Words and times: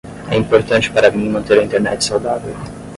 É 0.31 0.35
importante 0.35 0.89
para 0.89 1.11
mim 1.11 1.29
manter 1.29 1.59
a 1.59 1.63
Internet 1.63 2.03
saudável. 2.03 2.55